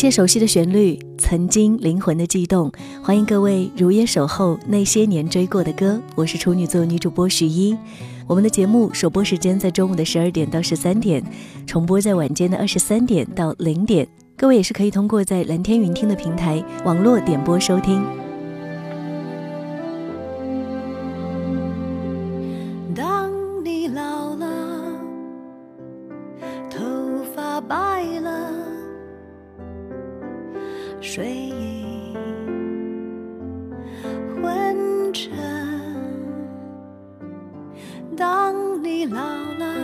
[0.00, 2.72] 一些熟悉的旋律，曾经灵魂的悸动。
[3.02, 6.00] 欢迎各位如约守候那些年追过的歌。
[6.14, 7.76] 我是处女座女主播十一。
[8.26, 11.22] 我们的节目首播时间在中午的十二点到十三点，
[11.66, 14.08] 重播在晚间的二十三点到零点。
[14.38, 18.02] 各位也是可以通过在蓝天云听的平台网络点播收听。
[31.12, 32.14] 睡意
[34.32, 35.28] 昏沉，
[38.16, 39.20] 当你老
[39.58, 39.74] 了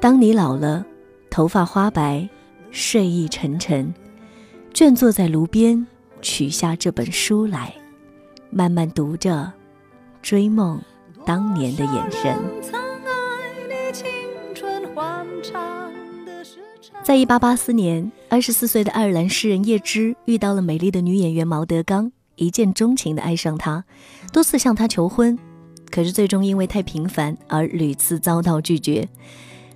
[0.00, 0.84] 当你老了，
[1.30, 2.28] 头发花白，
[2.72, 3.94] 睡意沉沉，
[4.72, 5.86] 倦坐在炉边，
[6.20, 7.72] 取下这本书来，
[8.50, 9.52] 慢慢读着，
[10.20, 10.82] 追梦
[11.24, 12.83] 当年的眼神。
[17.04, 23.84] 在一八八四年，二十四岁的爱尔兰诗人叶芝遇到了美丽的女演员毛德刚，一见钟情的爱上她，
[24.32, 25.38] 多次向她求婚，
[25.90, 29.06] 可是最终因为太平凡而屡次遭到拒绝。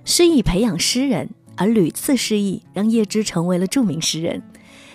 [0.03, 4.41] 诗意培养诗人，而屡次失意让叶芝成为了著名诗人。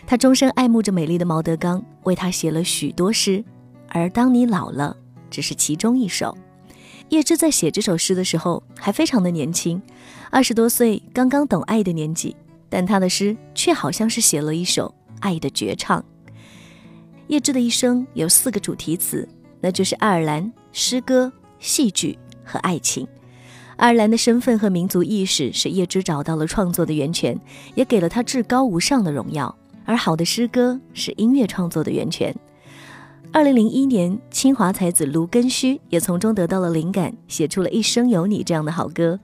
[0.04, 3.44] 他终身爱慕着美丽的毛德刚，为她写了许多诗。
[3.90, 4.96] 而当你老了，
[5.30, 6.36] 只是其中一首。
[7.14, 9.80] 叶芝在写这首诗的时候还非常的年轻，
[10.30, 12.34] 二十多岁，刚刚懂爱的年纪。
[12.68, 16.04] 但他的诗却好像是写了一首爱的绝唱。
[17.28, 19.28] 叶芝的一生有四个主题词，
[19.60, 23.06] 那就是爱尔兰、诗歌、戏剧和爱情。
[23.76, 27.38] 爱尔兰的身份和民族意识使叶芝找到了创作的源泉，
[27.76, 29.56] 也给了他至高无上的荣耀。
[29.84, 32.34] 而好的诗歌是音乐创作的源泉。
[33.34, 39.18] 二零零一年，清华才子卢庚戌也从中得到了灵感，写出了一生有你这样的好歌。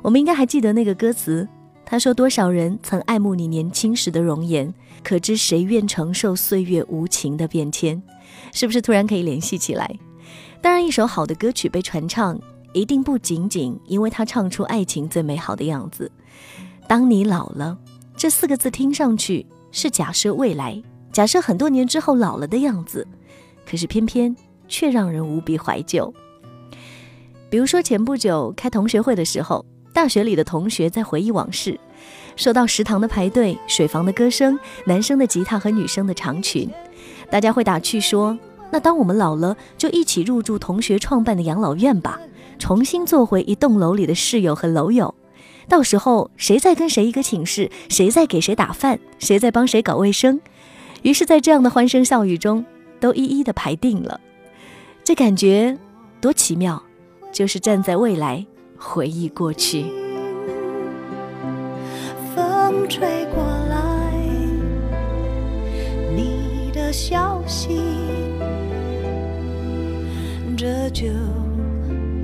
[0.00, 1.46] 我们应该还记得那个歌词，
[1.84, 4.72] 他说：“多少人曾爱慕你年轻时的容颜，
[5.02, 8.02] 可知谁愿承受岁月无情的变迁？”
[8.50, 9.94] 是不是突然可以联系起来？
[10.62, 12.40] 当然，一首好的歌曲被传唱。
[12.72, 16.10] 一定不仅仅因为他唱出爱情最美好的样子。
[16.88, 17.76] 当你老了，
[18.16, 20.82] 这四个字听上去是假设未来，
[21.14, 23.06] 假设很多年之后老了的样子，
[23.64, 24.34] 可是偏偏
[24.66, 26.12] 却让人无比怀旧。
[27.48, 31.78] 比如说前不久开同学会的时候，大学里的同学在回忆往事，
[32.34, 36.68] 说到食堂的排队、水房的歌声、男生的吉他和女生的长裙，
[37.30, 38.36] 大家会打趣说
[38.72, 42.18] ：“那当我们老了，就一起入住同学创办的养老院吧。”
[42.58, 45.14] 重新做回一栋楼里的室友和楼友，
[45.68, 50.40] 到时候谁在跟谁一个寝室，谁在给谁打饭，谁在帮谁搞卫生。
[51.04, 52.64] 于是，在这样的欢声笑语中，
[52.98, 54.18] 都一一的排定了。
[55.04, 55.78] 这感觉
[56.18, 56.82] 多奇妙，
[57.30, 58.44] 就是站在未来
[58.78, 59.84] 回忆过去。
[62.34, 64.14] 风吹过来，
[66.16, 67.78] 你的消息，
[70.56, 71.04] 这就。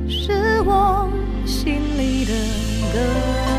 [0.09, 1.09] 是我
[1.47, 2.33] 心里的
[2.93, 3.50] 歌。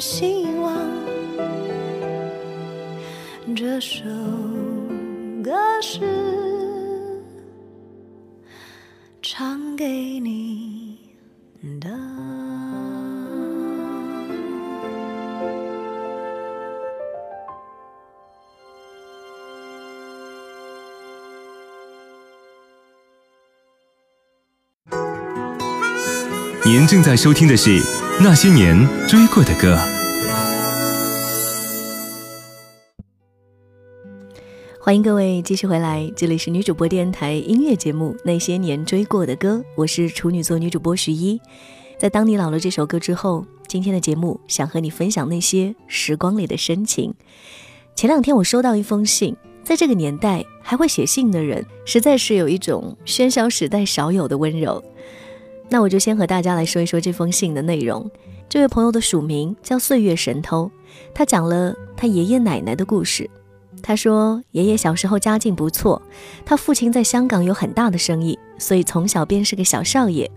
[0.00, 0.53] 我
[26.66, 27.78] 您正在收听的是
[28.22, 28.74] 《那些年
[29.06, 29.76] 追过的歌》。
[34.80, 41.38] 欢迎各位继续回来，这里是女主播电台音乐节目《那些年追过的歌》，我是处女座女主播徐一。
[41.98, 47.12] 在《当你老了》这首歌之后，今天的节目想和你分享那些时光里的深情。
[47.94, 54.82] 前两天我收到一封信，在这个年代还会写信的人，实在是有一种喧嚣时代少有的温柔。
[55.68, 58.10] 那我就先和大家来说一说这封信的内容。
[58.48, 60.70] 这位朋友的署名叫岁月神偷，
[61.12, 63.28] 他讲了他爷爷奶奶的故事。
[63.82, 66.00] 他说：“爷爷小时候家境不错，
[66.46, 70.30] 他父亲在香港有很大的生意，所以从小便是个小少爷。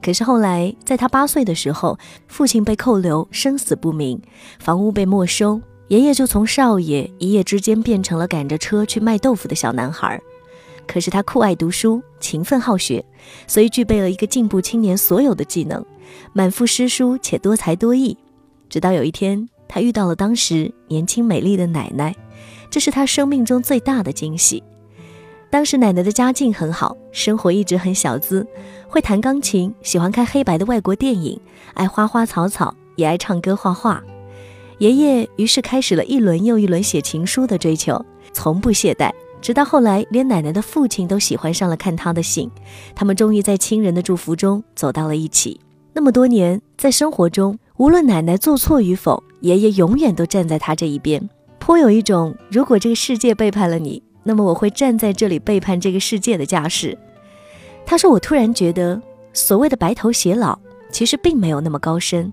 [0.00, 4.22] 可是后来，在他八岁的时候，父亲被扣留，生死不明，
[4.58, 10.20] 房屋被没收，爷爷就从少爷一夜之间变成了赶着车去卖豆腐的小男孩。
[10.86, 13.04] 可是他酷爱读书，勤奋好学，
[13.46, 15.84] 所以具备了一个进步青年所有的技能，
[16.32, 18.16] 满腹诗书且多才多艺。
[18.68, 22.12] 直到有一天，他遇到了当时年轻美丽的奶奶。”
[22.68, 24.60] 这是他生命中最大的惊喜。
[25.48, 28.44] 当时奶奶的家境很好，生活一直很小资，
[28.88, 31.40] 会弹钢琴，喜欢看黑白的外国电影，
[31.74, 34.02] 爱花花草草，也爱唱歌画画。
[34.78, 39.12] 爷爷于是开始了一轮又一轮写情书的追求，从不懈怠。
[39.46, 42.50] 直到后来，连奶奶的父亲都喜欢上了看他的信，
[42.96, 45.60] 他们终于在亲人的祝福中走到了一起。
[45.92, 51.30] 那么多年，在生活中，无论奶奶做错与否，爷爷永远都站在他这一边。
[51.60, 56.98] 颇有一种，如果这个世界背叛了你，那么我会站在这里背叛这个世界的架势。
[57.86, 59.00] 他说：“我突然觉得，
[59.32, 60.58] 所谓的白头偕老，
[60.90, 62.32] 其实并没有那么高深。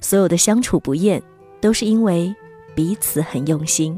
[0.00, 1.22] 所有的相处不厌，
[1.60, 2.34] 都是因为
[2.74, 3.96] 彼此很用心。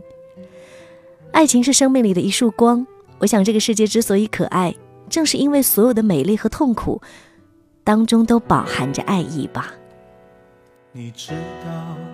[1.33, 2.87] 爱情是生命里的一束光。
[3.19, 4.75] 我想，这个世界之所以可爱，
[5.09, 7.01] 正是因为所有的美丽和痛苦
[7.83, 9.73] 当中都饱含着爱意吧。”
[10.93, 11.33] 你知
[11.65, 11.71] 道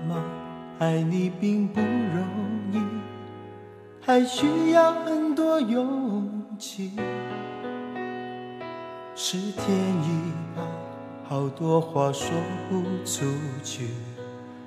[0.09, 0.23] 吗？
[0.79, 2.27] 爱你并不容
[2.73, 2.79] 易，
[4.01, 6.29] 还需要很多勇
[6.59, 6.93] 气。
[9.15, 10.63] 是天意吧，
[11.27, 12.31] 好多话说
[12.69, 13.25] 不出
[13.65, 13.89] 去，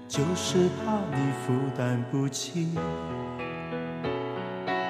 [0.08, 2.70] 就是怕你负担不起。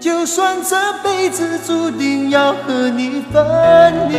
[0.00, 4.18] 就算这辈子注定要和你分离。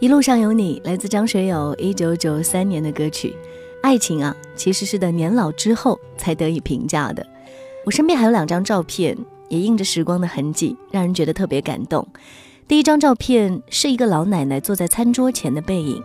[0.00, 3.36] 一路上有你，来自张学友一九九三年的歌曲。
[3.80, 7.24] 爱情啊，其实是等年老之后才得以评价的。
[7.84, 9.16] 我身边还有两张照片，
[9.48, 12.04] 也印着时光的痕迹，让人觉得特别感动。
[12.68, 16.02] 第一张照片是一个老奶奶坐在餐桌前的背影，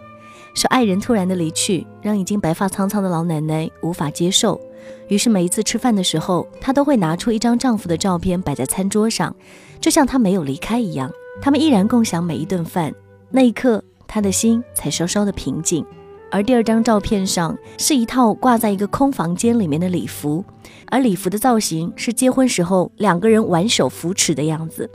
[0.54, 4.60] 说爱人突然的离去，让已经白发苍苍的老奶奶无法接受。
[5.08, 9.34] 于是每一次吃饭的时候，她都会拿出一张丈夫的照片摆在餐桌上，
[9.80, 11.10] 就像他没有离开一样。
[11.42, 12.94] 他们依然共享每一顿饭。
[13.30, 15.86] 那一刻，她的心才稍稍的平静。
[16.30, 20.44] 而第二张照片上是一套挂在一个空房间里面的礼服，
[20.88, 24.90] 而礼服的造型是结婚时候两个人挽手扶持的样子。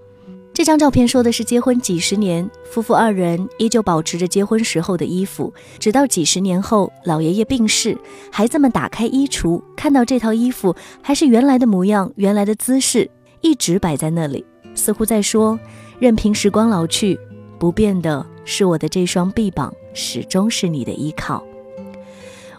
[0.55, 7.97] 这张照片说的是结婚几十年，夫妇二人依旧保持着结婚时候的衣服，直到几十年后老爷爷病逝，
[8.31, 14.45] 孩子们打开衣橱，看到这套衣服还是原来的模样，原来的姿势，一直摆在那里，
[14.75, 15.59] 似乎在说：
[15.99, 17.19] 任凭时光老去，
[17.59, 21.43] 不变的是我的这双臂膀，始终是你的依靠。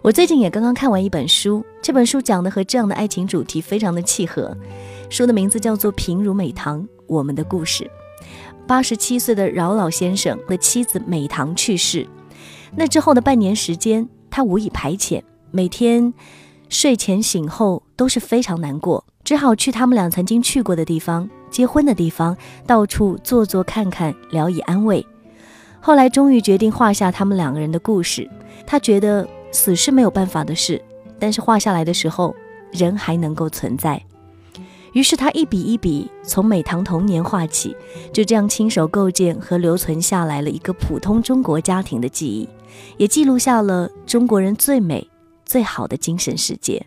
[0.02, 4.58] 我最近也刚刚看完一本书，这本书讲的和这样的爱情主题非常的契合，
[5.12, 6.82] 书的名字叫做《平如美棠》。
[7.14, 7.90] 我们的故事，
[8.68, 12.08] 八十七岁的饶老先生的妻子美棠去世，
[12.76, 16.14] 那之后的半年时间，他无以排遣，每天
[16.70, 25.06] 睡前醒后都是非常难过，只好去他们俩曾经去过的地方、结婚的地方，到处坐坐看看，聊以安慰。
[25.80, 28.30] 后来终于决定画下他们两个人的故事。
[28.66, 30.82] 他觉得死是没有办法的事，
[31.20, 32.34] 但是画下来的时候，
[32.72, 34.02] 人还能够存在。
[34.94, 37.76] 于是他一笔一笔从美棠童年画起，
[38.12, 42.48] 就这样亲手构建和留存下来了一个普通中国家庭的记忆，
[42.98, 45.10] 也记录下了中国人最美、
[45.46, 46.86] 最好的精神世界。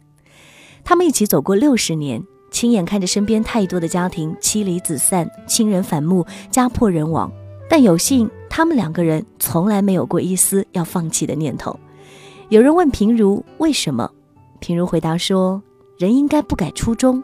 [0.84, 2.22] 他们一起走过六十年，
[2.52, 7.30] 亲眼看着身边太多的家庭妻离子散、亲人反目、家破人亡，
[7.68, 11.76] 但有幸他们两个人从来没有过一丝要放弃的念头。
[12.50, 14.08] 有人问平如为什么，
[14.60, 15.60] 平如回答说
[15.98, 17.20] ：“人应该不改初衷。”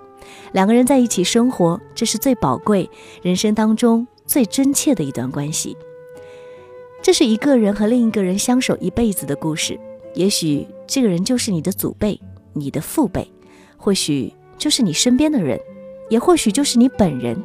[0.53, 2.89] 两个人在一起生活，这是最宝贵、
[3.23, 5.77] 人生当中最真切的一段关系。
[7.03, 9.79] 这是一个人和另一个人相守一辈子的故事。
[10.15, 12.21] 也许这个人就是你的祖辈、
[12.53, 13.27] 你的父辈，
[13.77, 15.59] 或许就是你身边的人，
[16.11, 17.43] 也或许就是你本人。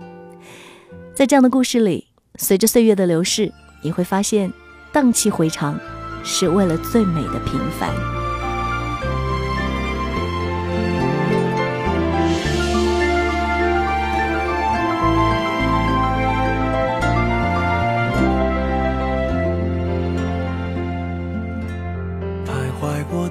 [1.15, 4.51] 在这样的故事里，随着岁月的流逝，你会发现，
[4.91, 5.79] 荡气回肠，
[6.23, 8.16] 是为了最美的平凡。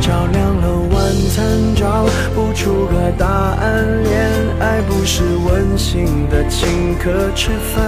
[0.00, 4.02] 照亮了晚餐，找不出个答案。
[4.02, 7.84] 恋爱不是温馨的请客吃饭，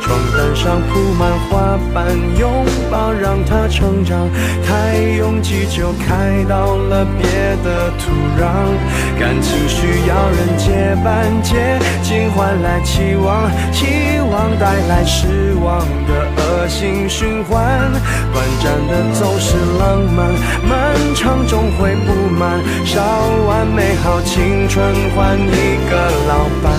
[0.00, 2.06] 床单上铺满花瓣，
[2.38, 4.28] 拥抱让它成长。
[4.66, 7.26] 太拥挤就开到了别
[7.62, 8.74] 的土壤。
[9.18, 13.86] 感情需要人接班，接近换来期望，期
[14.30, 16.25] 望带来失望的
[16.56, 17.92] 恶性循环。
[18.32, 20.32] 短暂的总是浪漫。
[20.62, 23.00] 漫长终会不满，烧
[23.46, 26.72] 完美好青春换一个老伴，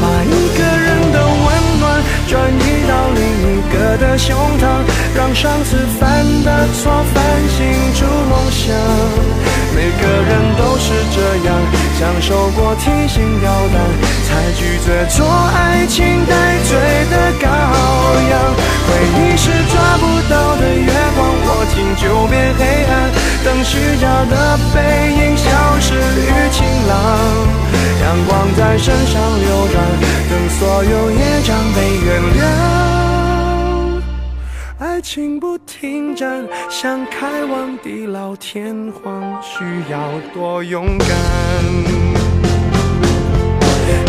[0.00, 1.46] 把一个人的温
[1.80, 4.84] 暖转移到另一个的胸膛，
[5.14, 7.24] 让上次犯的错反
[7.56, 8.74] 省出梦想。
[9.74, 11.54] 每个人都是这样，
[11.98, 13.76] 享受过提心吊胆，
[14.26, 16.34] 才拒绝做爱情带
[21.96, 23.10] 就变黑暗。
[23.44, 24.76] 等虚假的背
[25.12, 25.44] 影消
[25.80, 26.94] 失于晴朗，
[28.02, 29.74] 阳光在身上流转，
[30.30, 32.44] 等所有业障被原谅。
[34.78, 39.98] 爱情不停站，想开往地老天荒，需要
[40.34, 41.08] 多勇敢。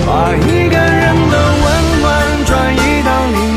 [0.06, 1.65] 把一个人的温
[2.01, 2.06] 暖
[2.46, 3.56] 转移到另。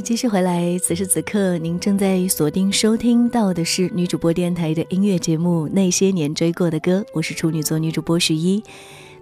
[0.00, 0.78] 继续回来。
[0.78, 8.62] 此时此刻，您正在锁定收听到的是女主播电台的音乐节目《那些年追过的歌》，我是处女座女主播徐一。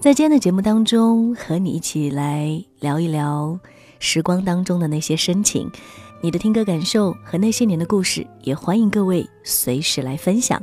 [0.00, 3.58] 在今天的节目当中，和你一起来聊一聊
[3.98, 5.70] 时光当中的那些深情，
[6.20, 10.60] 你的听歌感受和那些年的故事，也欢迎各位随时来分享。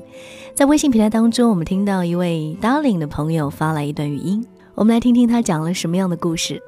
[0.53, 6.61] 在微信平台当中，我们听到一位 darling 的朋友发来一段语音，我们来听听他讲了什么样的故事。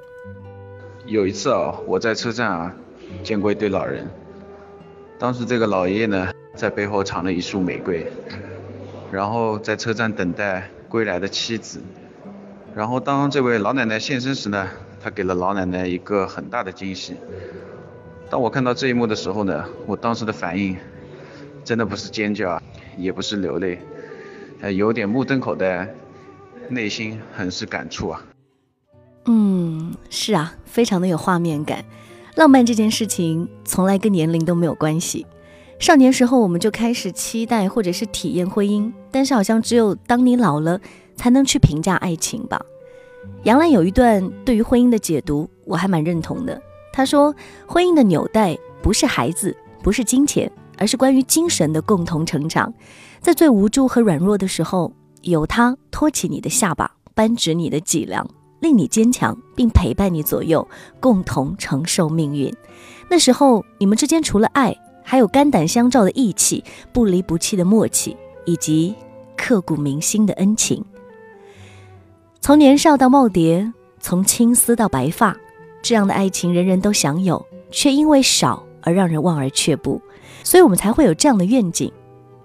[1.05, 2.75] 有一次啊，我在车站啊。
[3.25, 4.07] 见过一对老人，
[5.17, 8.05] 当时这个老爷爷呢，在背后藏了一束玫瑰，
[9.11, 11.81] 然后在车站等待归来的妻子。
[12.75, 14.69] 然后当这位老奶奶现身时呢，
[15.01, 17.15] 他给了老奶奶一个很大的惊喜。
[18.29, 20.77] 当我看到这一幕的时候呢，我当时的反应
[21.63, 22.61] 真的不是尖叫，
[22.95, 23.79] 也不是流泪，
[24.61, 25.89] 呃，有点目瞪口呆，
[26.69, 28.23] 内心很是感触啊。
[29.25, 31.83] 嗯，是啊，非常的有画面感。
[32.35, 35.25] 浪漫这件事情从来跟年龄都没有关系。
[35.79, 40.79] 少年时候我们就开始期待或者是体验婚姻，但是好像只有当你老了
[41.15, 42.61] 才能去评价爱情吧。
[43.43, 46.61] 杨澜有一段对于婚姻的解读，我还蛮认同的。
[46.91, 47.33] 他说，
[47.65, 52.73] 婚姻的纽带不是孩子，不是金钱，而是关于精神的共同成长。
[53.21, 58.25] 在最无助和软弱的时候，有他托起你的下巴，扳直你的脊梁。
[58.59, 60.67] 令你坚强，并陪伴你左右，
[60.99, 62.53] 共同承受命运。
[63.09, 68.95] 那时候，你们之间除了爱，还有肝胆相照的义气、不离不弃的默契，以及
[69.37, 70.83] 刻骨铭心的恩情。
[72.41, 75.35] 从年少到耄耋，从青丝到白发，
[75.81, 80.01] 这样的爱情人人都享有，却因为少而让人望而却步。
[80.43, 81.91] 所以我们才会有这样的愿景：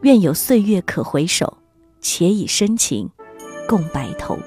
[0.03, 1.59] 愿有岁月可回首，
[2.01, 3.09] 且以深情
[3.69, 4.39] 共白头。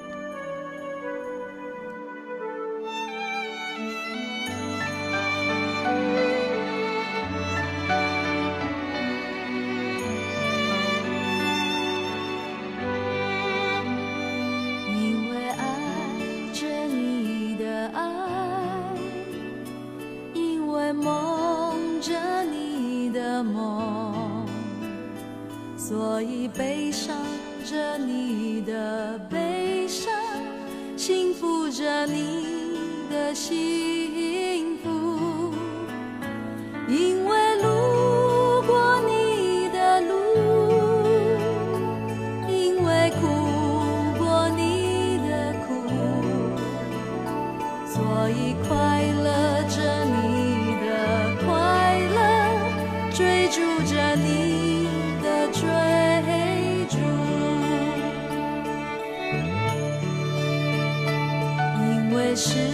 [62.36, 62.73] 是。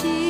[0.00, 0.21] 的